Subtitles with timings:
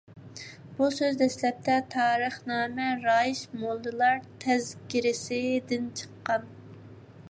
[0.77, 6.55] بۇ سۆز دەسلەپتە «تارىخنامە رايىش موللىلار تەزكىرىسى»دىن چىققان.